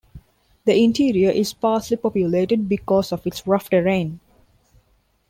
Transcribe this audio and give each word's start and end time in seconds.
The 0.65 0.81
interior 0.83 1.29
is 1.29 1.49
sparsely 1.49 1.95
populated 1.95 2.67
because 2.67 3.11
of 3.11 3.27
its 3.27 3.45
rough 3.45 3.69
terrain. 3.69 4.19